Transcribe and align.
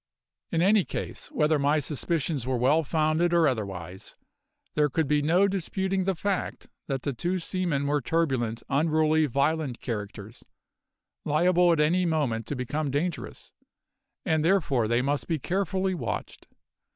In 0.51 0.63
any 0.63 0.83
case, 0.83 1.29
whether 1.29 1.59
my 1.59 1.77
suspicions 1.77 2.47
were 2.47 2.57
well 2.57 2.83
founded 2.83 3.35
or 3.35 3.47
otherwise, 3.47 4.15
there 4.73 4.89
could 4.89 5.07
be 5.07 5.21
no 5.21 5.47
disputing 5.47 6.05
the 6.05 6.15
fact 6.15 6.67
that 6.87 7.03
the 7.03 7.13
two 7.13 7.37
seamen 7.37 7.85
were 7.85 8.01
turbulent, 8.01 8.63
unruly, 8.67 9.27
violent 9.27 9.79
characters, 9.79 10.43
liable 11.23 11.71
at 11.71 11.79
any 11.79 12.07
moment 12.07 12.47
to 12.47 12.55
become 12.55 12.89
dangerous; 12.89 13.51
and 14.25 14.43
therefore 14.43 14.87
they 14.87 15.03
must 15.03 15.27
be 15.27 15.37
carefully 15.37 15.93
watched. 15.93 16.47